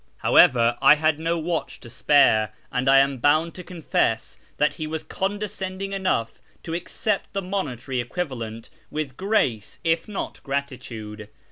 However, 0.17 0.79
I 0.81 0.95
had 0.95 1.19
no 1.19 1.37
watch 1.37 1.79
to 1.81 1.87
spare; 1.87 2.53
and 2.71 2.89
I 2.89 2.97
am 2.97 3.19
bound 3.19 3.53
to 3.53 3.63
confess" 3.63 4.39
that 4.57 4.73
he 4.73 4.87
was 4.87 5.03
condescending 5.03 5.93
enough 5.93 6.41
to 6.63 6.73
accept 6.73 7.33
the 7.33 7.41
monetary 7.43 7.99
equivalent 8.01 8.71
with 8.89 9.15
grace 9.15 9.79
if 9.83 10.07
not 10.07 10.41
gratitude. 10.41 11.29